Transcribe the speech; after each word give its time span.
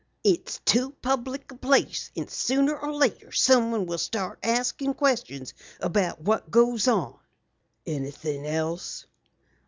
"It's 0.23 0.57
too 0.65 0.89
public 1.03 1.51
a 1.51 1.55
place, 1.55 2.09
and 2.15 2.27
sooner 2.27 2.75
or 2.75 2.91
later 2.91 3.31
someone 3.31 3.85
will 3.85 3.99
start 3.99 4.39
asking 4.41 4.95
questions 4.95 5.53
about 5.79 6.19
what 6.19 6.49
goes 6.49 6.87
on." 6.87 7.19
"Anything 7.85 8.47
else?" 8.47 9.05